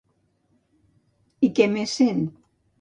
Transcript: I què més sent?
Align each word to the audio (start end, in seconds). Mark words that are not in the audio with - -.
I 1.49 1.53
què 1.61 1.71
més 1.77 1.97
sent? 2.03 2.27